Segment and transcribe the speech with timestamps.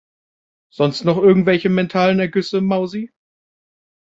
[0.71, 3.11] Sonst noch irgendwelche mentalen Ergüsse, Mausi?